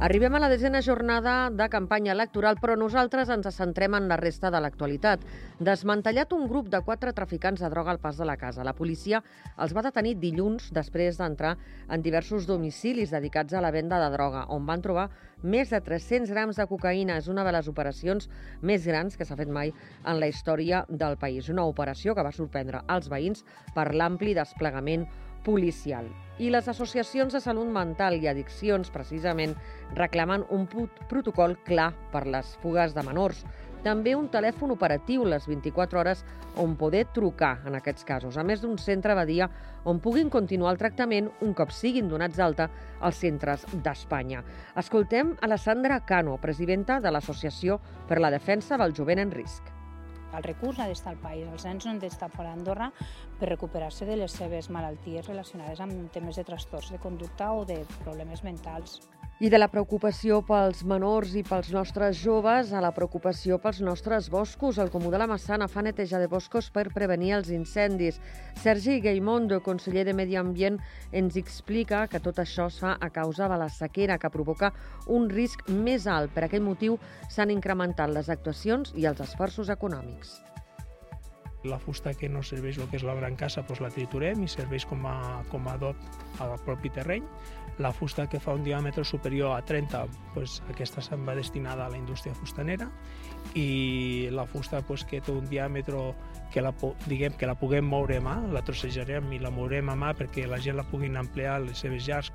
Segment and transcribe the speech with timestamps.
[0.00, 4.48] Arribem a la desena jornada de campanya electoral, però nosaltres ens centrem en la resta
[4.48, 5.26] de l'actualitat.
[5.60, 8.64] Desmantellat un grup de quatre traficants de droga al pas de la casa.
[8.64, 9.20] La policia
[9.60, 11.52] els va detenir dilluns després d'entrar
[11.92, 15.10] en diversos domicilis dedicats a la venda de droga, on van trobar
[15.44, 17.20] més de 300 grams de cocaïna.
[17.20, 21.20] És una de les operacions més grans que s'ha fet mai en la història del
[21.20, 21.52] país.
[21.52, 23.44] Una operació que va sorprendre els veïns
[23.76, 25.10] per l'ampli desplegament
[25.44, 26.08] policial.
[26.40, 29.52] I les associacions de salut mental i addiccions, precisament,
[29.98, 30.64] reclamen un
[31.10, 33.42] protocol clar per les fugues de menors.
[33.84, 36.22] També un telèfon operatiu les 24 hores
[36.60, 39.48] on poder trucar en aquests casos, a més d'un centre de dia
[39.88, 42.68] on puguin continuar el tractament un cop siguin donats d'alta
[43.00, 44.44] als centres d'Espanya.
[44.76, 49.79] Escoltem a la Sandra Cano, presidenta de l'Associació per la Defensa del Jovent en Risc.
[50.36, 52.90] El recurs ha d'estar al país, els nens no han d'estar fora d'Andorra
[53.38, 57.82] per recuperar-se de les seves malalties relacionades amb temes de trastorns de conducta o de
[58.04, 59.00] problemes mentals
[59.40, 64.28] i de la preocupació pels menors i pels nostres joves a la preocupació pels nostres
[64.28, 64.76] boscos.
[64.76, 68.20] El Comú de la Massana fa neteja de boscos per prevenir els incendis.
[68.60, 70.76] Sergi Gaimondo, conseller de Medi Ambient,
[71.10, 74.74] ens explica que tot això es fa a causa de la sequera que provoca
[75.08, 76.36] un risc més alt.
[76.36, 77.00] Per aquest motiu
[77.32, 80.49] s'han incrementat les actuacions i els esforços econòmics.
[81.68, 84.48] La fusta que no serveix el que és la gran casa doncs la triturem i
[84.48, 87.26] serveix com a, com a adob al propi terreny.
[87.80, 90.00] La fusta que fa un diàmetre superior a 30,
[90.34, 92.88] doncs aquesta se'n va destinada a la indústria fustanera
[93.56, 96.00] i la fusta doncs, que té un diàmetre
[96.52, 96.74] que la,
[97.06, 100.48] diguem, que la puguem moure a mà, la trossejarem i la mourem a mà perquè
[100.48, 102.32] la gent la puguin ampliar les seves llars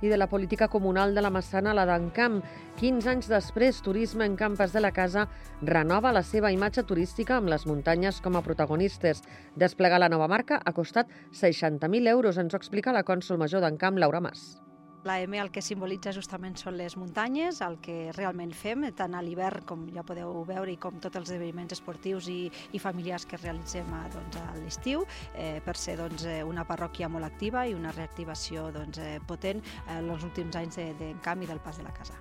[0.00, 2.40] i de la política comunal de la Massana, la d'Encamp.
[2.80, 5.26] 15 anys després, Turisme en Campes de la Casa
[5.62, 9.22] renova la seva imatge turística amb les muntanyes com a protagonistes.
[9.56, 13.98] Desplegar la nova marca ha costat 60.000 euros, ens ho explica la cònsul major d'Encamp,
[13.98, 14.69] Laura Mas.
[15.04, 19.22] La M el que simbolitza justament són les muntanyes, el que realment fem, tant a
[19.24, 22.40] l'hivern, com ja podeu veure, i com tots els esdeveniments esportius i,
[22.76, 27.08] i familiars que realitzem a, doncs, a l'estiu, eh, per ser doncs, eh, una parròquia
[27.08, 31.48] molt activa i una reactivació doncs, eh, potent en eh, els últims anys d'encamp de,
[31.48, 32.20] i del pas de la casa.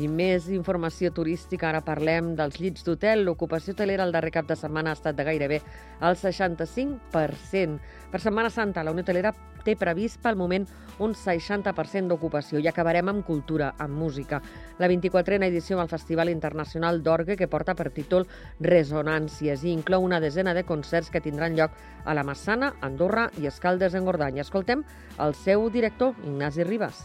[0.00, 3.20] I més informació turística, ara parlem dels llits d'hotel.
[3.26, 5.58] L'ocupació hotelera el darrer cap de setmana ha estat de gairebé
[6.00, 7.80] el 65%.
[8.10, 10.64] Per Setmana Santa, la Unió Hotelera té previst pel moment
[11.04, 12.58] un 60% d'ocupació.
[12.58, 14.40] I acabarem amb cultura, amb música.
[14.80, 18.24] La 24a edició del Festival Internacional d'Orgue, que porta per títol
[18.60, 23.52] Resonàncies i inclou una desena de concerts que tindran lloc a la Massana, Andorra i
[23.52, 24.40] Escaldes en Gordany.
[24.40, 24.84] Escoltem
[25.20, 27.04] el seu director, Ignasi Ribas.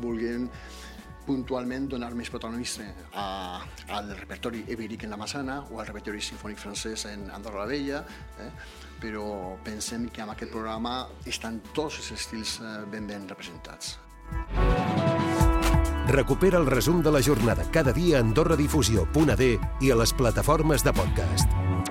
[0.00, 0.48] Volguem
[1.26, 2.88] puntualment donar més protagonisme
[3.18, 3.26] a,
[3.96, 8.02] al repertori ibèric en la Massana o al repertori sinfònic francès en Andorra la Vella,
[8.42, 8.50] eh?
[9.02, 13.96] però pensem que amb aquest programa estan tots els estils eh, ben ben representats.
[16.12, 19.48] Recupera el resum de la jornada cada dia a AndorraDifusió.d
[19.80, 21.81] i a les plataformes de podcast.